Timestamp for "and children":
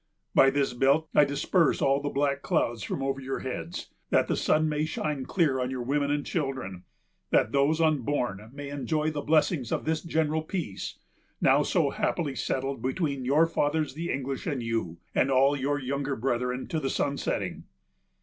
6.09-6.85